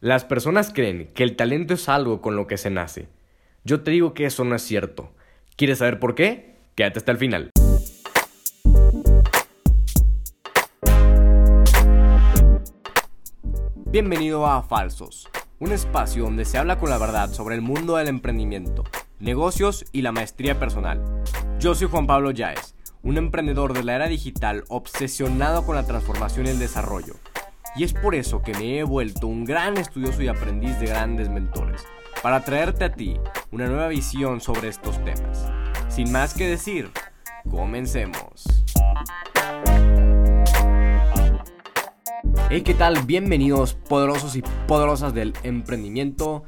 [0.00, 3.08] Las personas creen que el talento es algo con lo que se nace.
[3.64, 5.14] Yo te digo que eso no es cierto.
[5.56, 6.58] ¿Quieres saber por qué?
[6.74, 7.50] Quédate hasta el final.
[13.86, 15.30] Bienvenido a Falsos,
[15.60, 18.84] un espacio donde se habla con la verdad sobre el mundo del emprendimiento,
[19.18, 21.02] negocios y la maestría personal.
[21.58, 26.44] Yo soy Juan Pablo Yaez, un emprendedor de la era digital obsesionado con la transformación
[26.44, 27.14] y el desarrollo
[27.76, 31.28] y es por eso que me he vuelto un gran estudioso y aprendiz de grandes
[31.28, 31.84] mentores,
[32.22, 33.18] para traerte a ti
[33.50, 35.52] una nueva visión sobre estos temas.
[35.88, 36.90] Sin más que decir,
[37.50, 38.44] comencemos.
[42.48, 43.02] Hey, ¿qué tal?
[43.04, 46.44] Bienvenidos poderosos y poderosas del emprendimiento.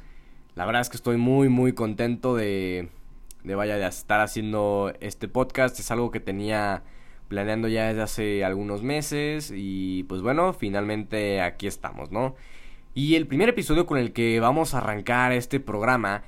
[0.54, 2.88] La verdad es que estoy muy muy contento de,
[3.44, 5.78] vaya de estar haciendo este podcast.
[5.78, 6.84] Es algo que tenía
[7.28, 12.34] planeando ya desde hace algunos meses y pues bueno, finalmente aquí estamos, ¿no?
[12.94, 16.24] Y el primer episodio con el que vamos a arrancar este programa,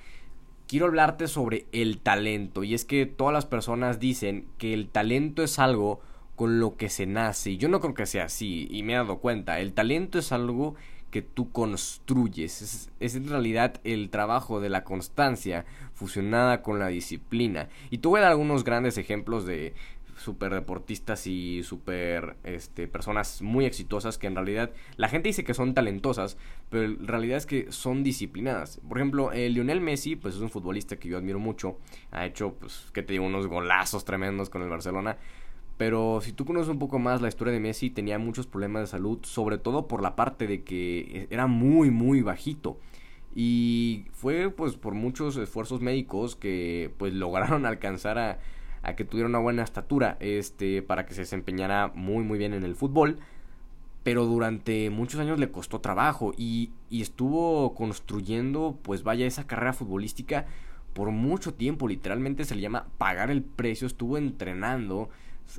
[0.68, 2.62] quiero hablarte sobre el talento.
[2.62, 6.00] Y es que todas las personas dicen que el talento es algo
[6.36, 7.50] con lo que se nace.
[7.50, 9.58] Y yo no creo que sea así, y me he dado cuenta.
[9.58, 10.76] El talento es algo
[11.10, 12.62] que tú construyes.
[12.62, 17.68] Es, es, en realidad el trabajo de la constancia fusionada con la disciplina.
[17.90, 19.74] Y te voy a dar algunos grandes ejemplos de,
[20.20, 25.54] super deportistas y super este, personas muy exitosas que en realidad la gente dice que
[25.54, 26.36] son talentosas,
[26.68, 28.80] pero en realidad es que son disciplinadas.
[28.88, 31.78] Por ejemplo, eh, Lionel Messi, pues es un futbolista que yo admiro mucho,
[32.10, 35.16] ha hecho, pues, que te digo, unos golazos tremendos con el Barcelona.
[35.78, 38.86] Pero si tú conoces un poco más la historia de Messi, tenía muchos problemas de
[38.88, 42.78] salud, sobre todo por la parte de que era muy, muy bajito.
[43.34, 48.38] Y fue pues por muchos esfuerzos médicos que pues lograron alcanzar a,
[48.82, 52.64] a que tuviera una buena estatura, este, para que se desempeñara muy muy bien en
[52.64, 53.18] el fútbol.
[54.02, 59.74] Pero durante muchos años le costó trabajo y, y estuvo construyendo, pues vaya, esa carrera
[59.74, 60.46] futbolística
[60.94, 61.86] por mucho tiempo.
[61.86, 63.86] Literalmente se le llama pagar el precio.
[63.86, 65.10] Estuvo entrenando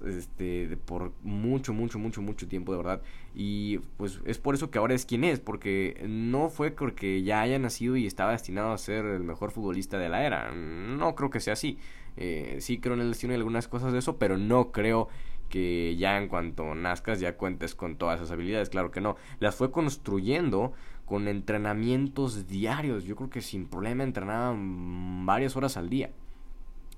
[0.05, 3.01] este, por mucho, mucho, mucho, mucho tiempo, de verdad.
[3.35, 7.41] Y pues es por eso que ahora es quien es, porque no fue porque ya
[7.41, 10.51] haya nacido y estaba destinado a ser el mejor futbolista de la era.
[10.51, 11.77] No creo que sea así.
[12.17, 15.07] Eh, sí creo en el destino y algunas cosas de eso, pero no creo
[15.49, 18.69] que ya en cuanto nazcas ya cuentes con todas esas habilidades.
[18.69, 19.17] Claro que no.
[19.39, 20.73] Las fue construyendo
[21.05, 23.03] con entrenamientos diarios.
[23.03, 26.11] Yo creo que sin problema entrenaban varias horas al día.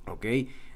[0.05, 0.25] ¿Ok?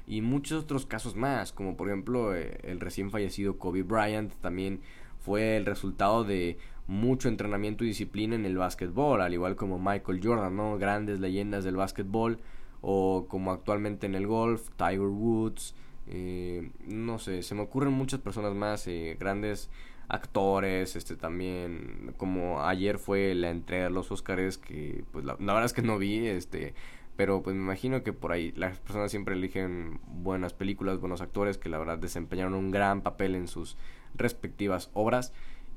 [0.08, 4.80] y muchos otros casos más, como por ejemplo eh, el recién fallecido Kobe Bryant también
[5.20, 6.56] fue el resultado de
[6.86, 10.78] mucho entrenamiento y disciplina en el básquetbol, al igual como Michael Jordan, ¿no?
[10.78, 12.38] Grandes leyendas del básquetbol,
[12.80, 15.74] o como actualmente en el golf, Tiger Woods,
[16.06, 19.70] eh, no sé, se me ocurren muchas personas más, eh, grandes
[20.08, 25.52] actores, este también, como ayer fue la entrega de los Oscars, que pues la, la
[25.52, 26.74] verdad es que no vi, este,
[27.18, 31.58] pero pues me imagino que por ahí las personas siempre eligen buenas películas, buenos actores
[31.58, 33.76] que la verdad desempeñaron un gran papel en sus
[34.14, 35.32] respectivas obras.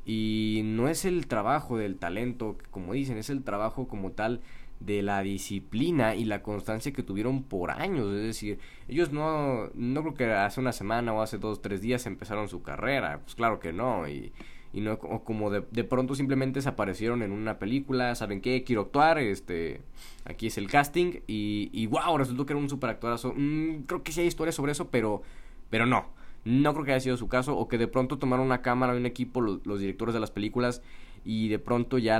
[0.05, 4.41] Y no es el trabajo del talento, como dicen, es el trabajo como tal
[4.85, 8.13] de la disciplina y la constancia que tuvieron por años.
[8.13, 11.81] Es decir, ellos no, no creo que hace una semana o hace dos o tres
[11.81, 13.19] días empezaron su carrera.
[13.23, 14.07] Pues claro que no.
[14.07, 14.31] Y
[14.73, 18.63] y no como de, de, pronto simplemente se aparecieron en una película, ¿saben qué?
[18.63, 19.81] Quiero actuar, este,
[20.23, 23.33] aquí es el casting y, y wow, resultó que era un super actorazo.
[23.35, 25.23] Mm, creo que sí hay historias sobre eso, pero,
[25.69, 26.05] pero no,
[26.45, 29.05] no creo que haya sido su caso o que de pronto tomaron una cámara, un
[29.05, 30.81] equipo, los directores de las películas
[31.23, 32.19] y de pronto ya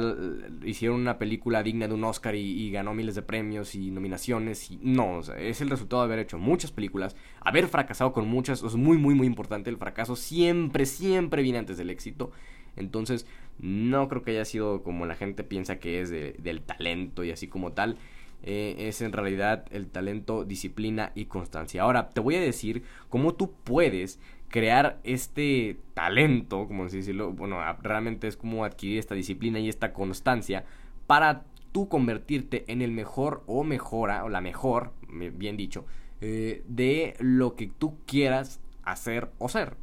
[0.63, 4.79] hicieron una película digna de un Oscar y, ganó miles de premios y nominaciones y
[4.81, 8.61] no, o sea, es el resultado de haber hecho muchas películas, haber fracasado con muchas,
[8.61, 12.31] es muy muy muy importante, el fracaso siempre siempre viene antes del éxito
[12.75, 13.25] Entonces,
[13.59, 17.47] no creo que haya sido como la gente piensa que es del talento y así
[17.47, 17.97] como tal.
[18.43, 21.83] Eh, es en realidad el talento, disciplina y constancia.
[21.83, 24.19] Ahora, te voy a decir cómo tú puedes
[24.51, 30.65] crear este talento, como decirlo, bueno, realmente es como adquirir esta disciplina y esta constancia
[31.07, 35.85] para tú convertirte en el mejor o mejora, o la mejor, bien dicho,
[36.19, 39.77] eh, de lo que tú quieras hacer o ser.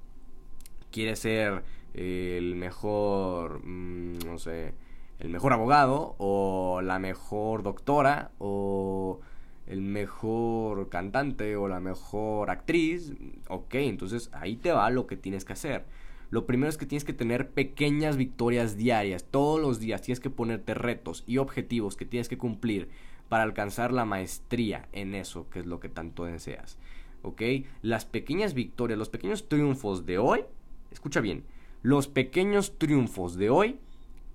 [0.92, 4.74] Quieres ser el mejor, mm, no sé,
[5.18, 9.20] el mejor abogado o la mejor doctora o
[9.68, 13.12] el mejor cantante o la mejor actriz,
[13.48, 15.84] ok, entonces ahí te va lo que tienes que hacer.
[16.30, 20.30] Lo primero es que tienes que tener pequeñas victorias diarias, todos los días tienes que
[20.30, 22.88] ponerte retos y objetivos que tienes que cumplir
[23.28, 26.78] para alcanzar la maestría en eso que es lo que tanto deseas.
[27.22, 27.42] ¿Ok?
[27.82, 30.44] Las pequeñas victorias, los pequeños triunfos de hoy,
[30.90, 31.44] escucha bien,
[31.82, 33.80] los pequeños triunfos de hoy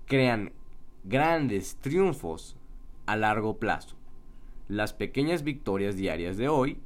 [0.06, 0.52] crean
[1.02, 2.56] grandes triunfos
[3.06, 3.96] a largo plazo.
[4.68, 6.78] Las pequeñas victorias diarias de hoy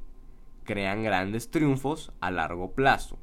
[0.65, 3.17] crean grandes triunfos a largo plazo.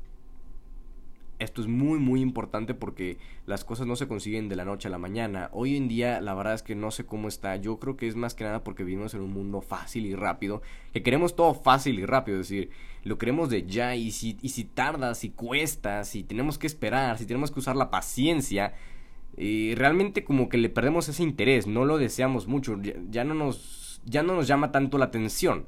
[1.39, 4.91] Esto es muy muy importante porque las cosas no se consiguen de la noche a
[4.91, 5.51] la mañana.
[5.53, 7.57] Hoy en día la verdad es que no sé cómo está.
[7.57, 10.63] Yo creo que es más que nada porque vivimos en un mundo fácil y rápido.
[10.95, 12.41] Que queremos todo fácil y rápido.
[12.41, 12.71] Es decir,
[13.05, 13.95] lo queremos de ya.
[13.95, 17.77] Y si, y si tarda, si cuesta, si tenemos que esperar, si tenemos que usar
[17.77, 18.73] la paciencia.
[19.37, 21.67] Y realmente como que le perdemos ese interés.
[21.67, 22.81] No lo deseamos mucho.
[23.11, 25.67] ya no nos ya no nos llama tanto la atención.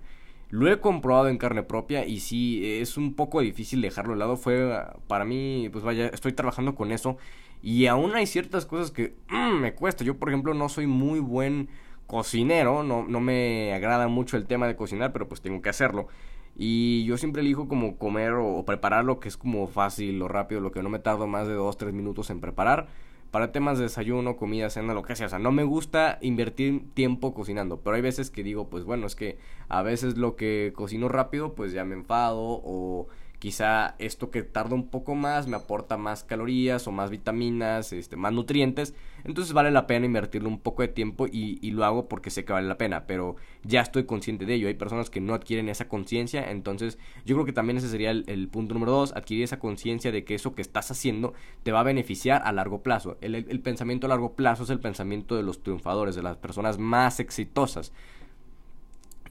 [0.51, 4.37] Lo he comprobado en carne propia y sí, es un poco difícil dejarlo de lado.
[4.37, 7.19] Fue para mí, pues vaya, estoy trabajando con eso.
[7.63, 10.05] Y aún hay ciertas cosas que mm, me cuesta.
[10.05, 11.69] Yo, por ejemplo, no soy muy buen
[12.07, 12.83] cocinero.
[12.83, 16.09] No, no me agrada mucho el tema de cocinar, pero pues tengo que hacerlo.
[16.57, 20.29] Y yo siempre elijo como comer o, o preparar lo que es como fácil o
[20.29, 22.89] rápido, lo que no me tardo más de 2-3 minutos en preparar
[23.31, 25.27] para temas de desayuno, comida, cena, lo que sea.
[25.27, 29.07] O sea, no me gusta invertir tiempo cocinando, pero hay veces que digo, pues bueno,
[29.07, 29.39] es que
[29.69, 34.75] a veces lo que cocino rápido, pues ya me enfado o quizá esto que tarda
[34.75, 38.95] un poco más me aporta más calorías o más vitaminas, este, más nutrientes,
[39.25, 42.53] entonces vale la pena invertirle un poco de tiempo y, lo hago porque sé que
[42.53, 45.87] vale la pena, pero ya estoy consciente de ello, hay personas que no adquieren esa
[45.87, 50.11] conciencia, entonces yo creo que también ese sería el, punto número dos, adquirir esa conciencia
[50.11, 54.07] de que eso que estás haciendo te va a beneficiar a largo plazo, el pensamiento
[54.07, 57.93] a largo plazo es el pensamiento de los triunfadores, de las personas más exitosas.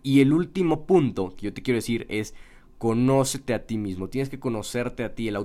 [0.04, 2.34] Y el último punto que yo te quiero decir es
[2.78, 5.38] conócete a ti mismo, tienes que conocerte a ti, el,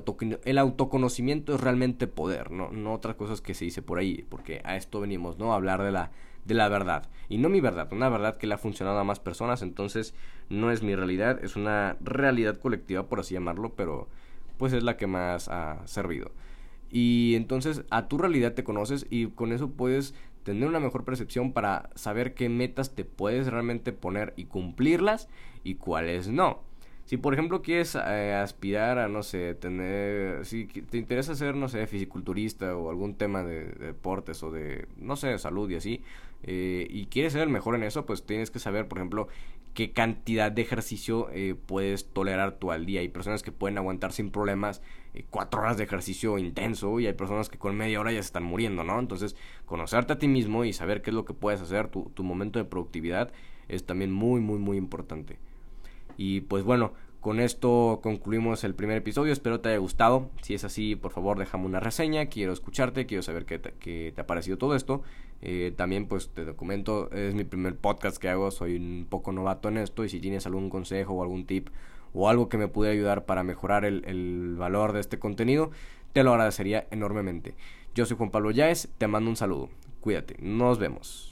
[0.44, 4.60] el autoconocimiento es realmente poder, no, no otras cosas que se dice por ahí, porque
[4.64, 5.52] a esto venimos, ¿no?
[5.52, 6.10] A hablar de la,
[6.44, 9.18] de la verdad, y no mi verdad, una verdad que le ha funcionado a más
[9.18, 10.14] personas, entonces
[10.50, 14.08] no es mi realidad, es una realidad colectiva, por así llamarlo, pero
[14.58, 16.32] pues es la que más ha servido.
[16.90, 21.52] Y entonces a tu realidad te conoces y con eso puedes tener una mejor percepción
[21.52, 25.28] para saber qué metas te puedes realmente poner y cumplirlas
[25.64, 26.60] y cuáles no.
[27.04, 31.68] Si por ejemplo quieres eh, aspirar a, no sé, tener, si te interesa ser, no
[31.68, 36.02] sé, fisiculturista o algún tema de, deportes o de, no sé, salud y así,
[36.44, 39.28] eh, y quieres ser el mejor en eso, pues tienes que saber, por ejemplo,
[39.74, 43.00] qué cantidad de ejercicio eh, puedes tolerar tú al día.
[43.00, 44.80] Hay personas que pueden aguantar sin problemas
[45.30, 48.44] cuatro horas de ejercicio intenso y hay personas que con media hora ya se están
[48.44, 48.98] muriendo, ¿no?
[48.98, 52.24] Entonces, conocerte a ti mismo y saber qué es lo que puedes hacer, tu, tu
[52.24, 53.32] momento de productividad,
[53.68, 55.38] es también muy, muy, muy importante.
[56.24, 59.32] Y pues bueno, con esto concluimos el primer episodio.
[59.32, 60.30] Espero te haya gustado.
[60.40, 62.26] Si es así, por favor, déjame una reseña.
[62.26, 65.02] Quiero escucharte, quiero saber qué te, ha parecido todo esto.
[65.40, 68.52] Eh, también, pues te documento, es mi primer podcast que hago.
[68.52, 70.04] Soy un poco novato en esto.
[70.04, 71.70] Y si tienes algún consejo o algún tip
[72.14, 75.72] o algo que me pudiera ayudar para mejorar el, el valor de este contenido,
[76.12, 77.56] te lo agradecería enormemente.
[77.96, 79.70] Yo soy Juan Pablo Yaez, te mando un saludo.
[80.00, 81.31] Cuídate, nos vemos.